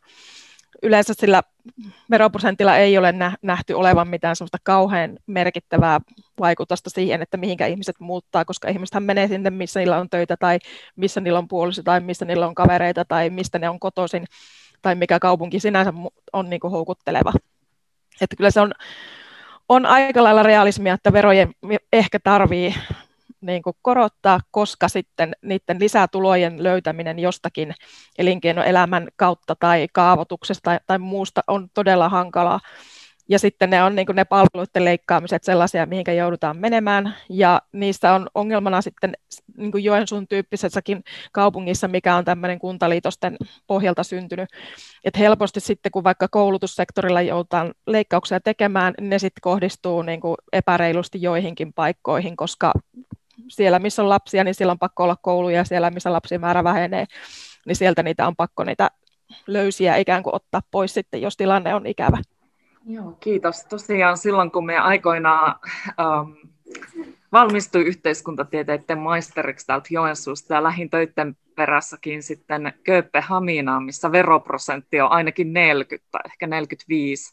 [0.82, 1.42] yleensä sillä
[2.10, 6.00] veroprosentilla ei ole nähty olevan mitään sellaista kauhean merkittävää
[6.40, 10.58] vaikutusta siihen, että mihinkä ihmiset muuttaa, koska ihmiset menee sinne, missä niillä on töitä tai
[10.96, 14.24] missä niillä on puoliso tai missä niillä on kavereita tai mistä ne on kotoisin
[14.82, 15.92] tai mikä kaupunki sinänsä
[16.32, 17.32] on niin kuin houkutteleva.
[18.20, 18.72] Että kyllä se on,
[19.68, 21.54] on aika lailla realismia, että verojen
[21.92, 22.74] ehkä tarvii
[23.42, 27.74] niin kuin korottaa, koska sitten niiden lisätulojen löytäminen jostakin
[28.18, 32.60] elinkeinoelämän kautta tai kaavoituksesta tai, tai muusta on todella hankalaa.
[33.28, 37.14] Ja sitten ne on niin ne palveluiden leikkaamiset sellaisia, mihinkä joudutaan menemään.
[37.28, 39.12] Ja niissä on ongelmana sitten
[39.56, 44.48] niin kuin Joensuun tyyppisessäkin kaupungissa, mikä on tämmöinen kuntaliitosten pohjalta syntynyt.
[45.04, 51.22] Että helposti sitten, kun vaikka koulutussektorilla joudutaan leikkauksia tekemään, ne sitten kohdistuu niin kuin epäreilusti
[51.22, 52.72] joihinkin paikkoihin, koska
[53.52, 56.64] siellä, missä on lapsia, niin siellä on pakko olla kouluja, ja siellä, missä lapsien määrä
[56.64, 57.04] vähenee,
[57.66, 58.90] niin sieltä niitä on pakko niitä
[59.46, 62.18] löysiä ikään kuin ottaa pois sitten, jos tilanne on ikävä.
[62.86, 63.64] Joo, kiitos.
[63.64, 65.54] Tosiaan silloin, kun me aikoinaan
[66.00, 66.30] ähm,
[67.32, 75.52] valmistui yhteiskuntatieteiden maisteriksi täältä Joensuusta ja lähin töiden perässäkin sitten Kööpenhaminaan, missä veroprosentti on ainakin
[75.52, 77.32] 40 tai ehkä 45,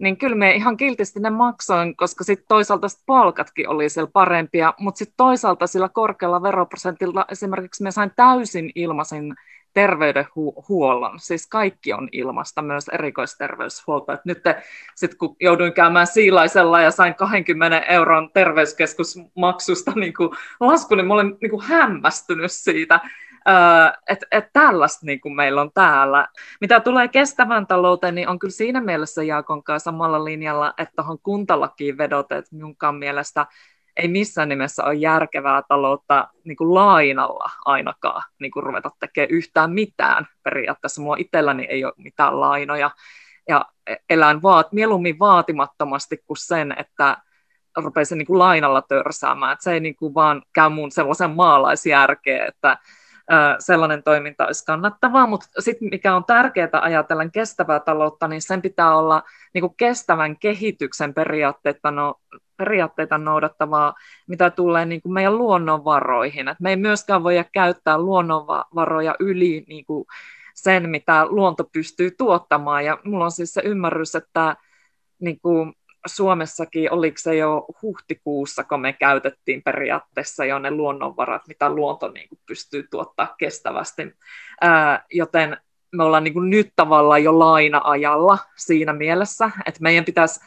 [0.00, 4.74] niin kyllä me ihan kiltisti ne maksoin, koska sitten toisaalta sit palkatkin oli siellä parempia,
[4.78, 9.34] mutta sitten toisaalta sillä korkealla veroprosentilla esimerkiksi me sain täysin ilmaisen
[9.74, 14.12] terveydenhuollon, siis kaikki on ilmasta, myös erikoisterveyshuolto.
[14.12, 14.42] Et nyt
[14.94, 20.14] sit kun jouduin käymään siilaisella ja sain 20 euron terveyskeskusmaksusta niin
[20.60, 23.00] lasku, niin mä olen niin hämmästynyt siitä,
[24.08, 26.28] että et tällaista niin kuin meillä on täällä.
[26.60, 31.18] Mitä tulee kestävän talouteen, niin on kyllä siinä mielessä Jaakon kanssa samalla linjalla, että tuohon
[31.22, 33.46] kuntalakiin vedoten, että minunkaan mielestä
[33.96, 39.70] ei missään nimessä ole järkevää taloutta niin kuin lainalla ainakaan niin kuin ruveta tekemään yhtään
[39.72, 40.26] mitään.
[40.42, 42.90] Periaatteessa minua itselläni ei ole mitään lainoja
[43.48, 43.64] ja
[44.10, 47.16] elän vaat, mieluummin vaatimattomasti kuin sen, että
[47.76, 49.52] rupeisin niin kuin lainalla törsäämään.
[49.52, 52.78] Että se ei niin kuin vaan käy mun sellaisen maalaisjärkeen, että
[53.58, 58.96] sellainen toiminta olisi kannattavaa, mutta sitten mikä on tärkeää ajatella kestävää taloutta, niin sen pitää
[58.96, 59.22] olla
[59.54, 62.14] niin kuin kestävän kehityksen periaatteita, no,
[62.56, 63.94] periaatteita noudattavaa,
[64.28, 66.48] mitä tulee niin kuin meidän luonnonvaroihin.
[66.48, 70.04] Et me ei myöskään voida käyttää luonnonvaroja yli niin kuin
[70.54, 72.84] sen, mitä luonto pystyy tuottamaan.
[72.84, 74.56] Ja mulla on siis se ymmärrys, että
[75.20, 75.74] niin kuin
[76.06, 82.28] Suomessakin, oliko se jo huhtikuussa, kun me käytettiin periaatteessa jo ne luonnonvarat, mitä luonto niin
[82.28, 84.16] kuin pystyy tuottaa kestävästi.
[84.60, 85.56] Ää, joten
[85.92, 90.40] me ollaan niin kuin nyt tavallaan jo laina-ajalla siinä mielessä, että meidän pitäisi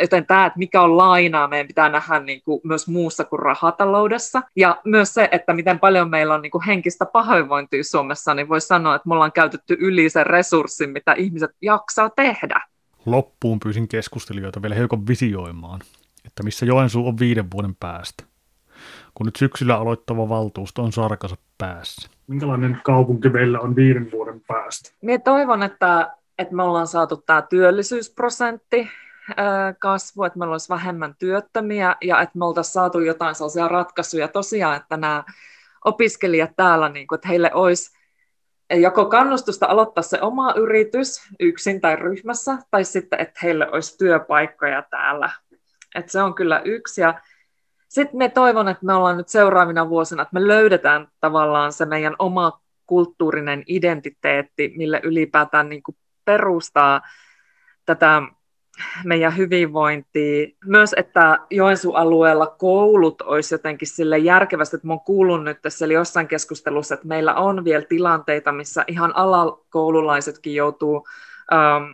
[0.00, 4.42] joten tämä, että mikä on lainaa, meidän pitää nähdä niin kuin myös muussa kuin rahataloudessa.
[4.56, 8.66] Ja myös se, että miten paljon meillä on niin kuin henkistä pahoinvointia Suomessa, niin voisi
[8.66, 12.60] sanoa, että me ollaan käytetty yli sen resurssin, mitä ihmiset jaksaa tehdä
[13.06, 15.80] loppuun pyysin keskustelijoita vielä hiukan visioimaan,
[16.24, 18.24] että missä Joensuu on viiden vuoden päästä,
[19.14, 22.10] kun nyt syksyllä aloittava valtuusto on sarkansa päässä.
[22.26, 24.90] Minkälainen kaupunki meillä on viiden vuoden päästä?
[25.02, 28.88] Minä toivon, että, että me ollaan saatu tämä työllisyysprosentti
[29.78, 34.76] kasvu, että meillä olisi vähemmän työttömiä ja että me oltaisiin saatu jotain sellaisia ratkaisuja tosiaan,
[34.76, 35.24] että nämä
[35.84, 37.95] opiskelijat täällä, niin kuin, että heille olisi
[38.70, 44.82] joko kannustusta aloittaa se oma yritys yksin tai ryhmässä, tai sitten, että heille olisi työpaikkoja
[44.90, 45.30] täällä.
[45.94, 47.00] Et se on kyllä yksi.
[47.00, 47.20] Ja
[47.88, 52.16] sitten me toivon, että me ollaan nyt seuraavina vuosina, että me löydetään tavallaan se meidän
[52.18, 57.00] oma kulttuurinen identiteetti, mille ylipäätään niin kuin perustaa
[57.84, 58.22] tätä
[59.04, 60.46] meidän hyvinvointia.
[60.64, 65.84] Myös, että Joensuun alueella koulut olisi jotenkin sille järkevästi, että mä oon kuullut nyt tässä
[65.84, 71.08] eli jossain keskustelussa, että meillä on vielä tilanteita, missä ihan alakoululaisetkin joutuu
[71.52, 71.92] ähm,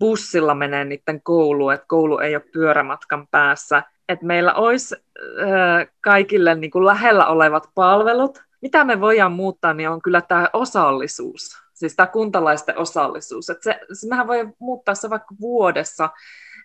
[0.00, 3.82] bussilla menee niiden kouluun, että koulu ei ole pyörämatkan päässä.
[4.08, 8.42] Että meillä olisi äh, kaikille niin kuin lähellä olevat palvelut.
[8.62, 13.50] Mitä me voidaan muuttaa, niin on kyllä tämä osallisuus siis tämä kuntalaisten osallisuus.
[13.50, 16.10] Että se, se, mehän voi muuttaa se vaikka vuodessa,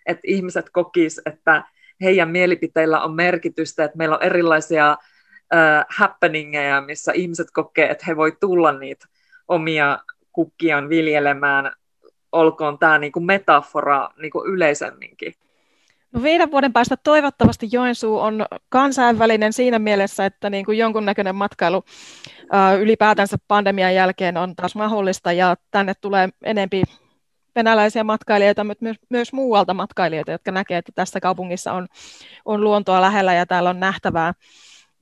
[0.06, 1.64] että ihmiset kokis, että
[2.00, 8.16] heidän mielipiteillä on merkitystä, että meillä on erilaisia äh, happeningeja, missä ihmiset kokee, että he
[8.16, 9.06] voi tulla niitä
[9.48, 9.98] omia
[10.32, 11.72] kukkiaan viljelemään,
[12.32, 15.34] olkoon tämä niinku metafora niinku yleisemminkin.
[16.12, 21.84] No viiden vuoden päästä toivottavasti Joensuu on kansainvälinen siinä mielessä, että niin kuin jonkunnäköinen matkailu
[22.52, 26.82] ää, ylipäätänsä pandemian jälkeen on taas mahdollista ja tänne tulee enempi
[27.54, 31.86] venäläisiä matkailijoita, mutta myös, myös muualta matkailijoita, jotka näkevät, että tässä kaupungissa on,
[32.44, 34.34] on luontoa lähellä ja täällä on nähtävää.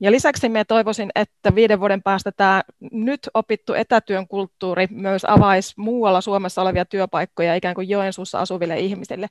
[0.01, 5.75] Ja lisäksi me toivoisin, että viiden vuoden päästä tämä nyt opittu etätyön kulttuuri myös avaisi
[5.77, 9.29] muualla Suomessa olevia työpaikkoja ikään kuin Joensuussa asuville ihmisille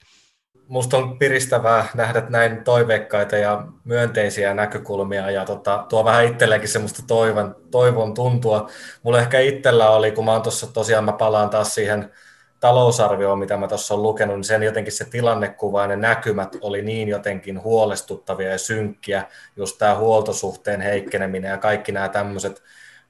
[0.70, 7.04] musta on piristävää nähdä näin toiveikkaita ja myönteisiä näkökulmia ja tota, tuo vähän itselläkin semmoista
[7.08, 8.70] toivon, toivon tuntua.
[9.04, 12.12] Mulla ehkä itsellä oli, kun mä oon tuossa tosiaan, mä palaan taas siihen
[12.60, 16.82] talousarvioon, mitä mä tuossa olen lukenut, niin sen jotenkin se tilannekuva ja ne näkymät oli
[16.82, 19.24] niin jotenkin huolestuttavia ja synkkiä,
[19.56, 22.64] just tämä huoltosuhteen heikkeneminen ja kaikki nämä tämmöiset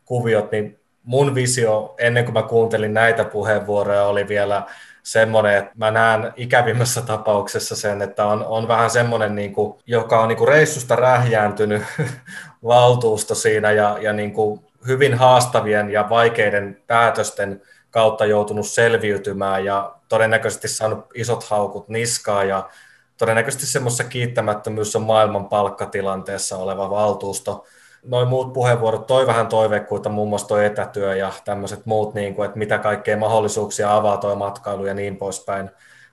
[0.05, 4.63] kuviot, niin mun visio ennen kuin mä kuuntelin näitä puheenvuoroja oli vielä
[5.11, 10.21] semmoinen, että mä näen ikävimmässä tapauksessa sen, että on, on vähän semmoinen, niin kuin, joka
[10.21, 11.83] on niin kuin reissusta rähjääntynyt
[12.63, 19.95] valtuusto siinä ja, ja niin kuin hyvin haastavien ja vaikeiden päätösten kautta joutunut selviytymään ja
[20.09, 22.69] todennäköisesti saanut isot haukut niskaa ja
[23.17, 27.65] todennäköisesti semmoisessa kiittämättömyys on maailman palkkatilanteessa oleva valtuusto–
[28.05, 32.45] noin muut puheenvuorot toi vähän toiveikkuutta, muun muassa toi etätyö ja tämmöiset muut, niin kuin,
[32.45, 35.69] että mitä kaikkea mahdollisuuksia avaa toi matkailu ja niin poispäin.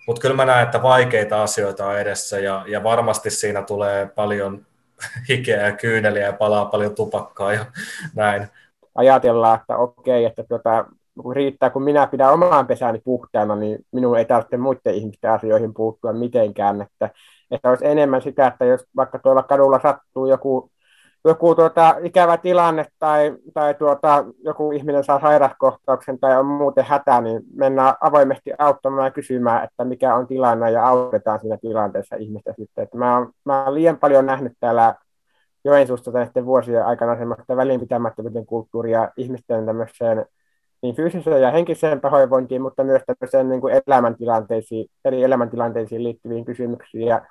[0.07, 4.67] Mutta kyllä mä näen, että vaikeita asioita on edessä ja, ja varmasti siinä tulee paljon
[5.29, 7.67] hikeä ja kyyneliä ja palaa paljon tupakkaa ja
[8.15, 8.49] näin.
[8.95, 10.85] Ajatellaan, että okei, että tuota,
[11.23, 15.75] kun riittää, kun minä pidän omaan pesäni puhtaana, niin minun ei tarvitse muiden ihmisten asioihin
[15.75, 16.83] puuttua mitenkään.
[16.83, 17.11] Että,
[17.51, 20.71] että olisi enemmän sitä, että jos vaikka tuolla kadulla sattuu joku
[21.27, 27.21] joku tuota, ikävä tilanne tai, tai tuota, joku ihminen saa sairaskohtauksen tai on muuten hätä,
[27.21, 32.53] niin mennään avoimesti auttamaan ja kysymään, että mikä on tilanne ja autetaan siinä tilanteessa ihmistä
[32.59, 32.85] sitten.
[32.85, 34.95] Että mä, mä oon liian paljon nähnyt täällä
[35.65, 40.27] Joensuusta näiden vuosien aikana semmoista välinpitämättömyyden kulttuuria ihmisten tämmöiseen
[40.83, 47.07] niin fyysiseen ja henkiseen pahoinvointiin, mutta myös tämmöiseen niin kuin elämäntilanteisiin, eri elämäntilanteisiin liittyviin kysymyksiin.
[47.07, 47.27] Ja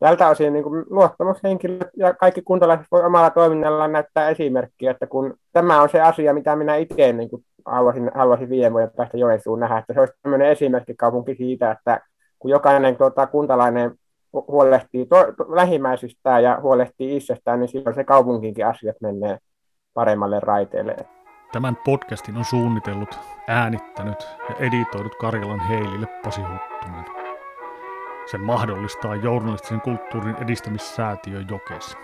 [0.00, 5.34] tältä osin niin kuin luottamushenkilöt ja kaikki kuntalaiset voi omalla toiminnallaan näyttää esimerkkiä, että kun
[5.52, 9.60] tämä on se asia, mitä minä itse niin kuin haluaisin, haluaisin viime vuoden päästä Joensuun
[9.60, 12.00] nähdä, että se olisi tämmöinen esimerkkikaupunki siitä, että
[12.38, 13.94] kun jokainen tuota, kuntalainen
[14.32, 19.38] huolehtii to, to, lähimmäisistään ja huolehtii itsestään, niin silloin se kaupunkinkin asiat menee
[19.94, 20.96] paremmalle raiteelle.
[21.52, 23.18] Tämän podcastin on suunnitellut,
[23.48, 27.17] äänittänyt ja editoidut Karjalan Heilille Pasi Huttunen.
[28.30, 31.96] Sen mahdollistaa journalistisen kulttuurin edistämissäätiö Jokes.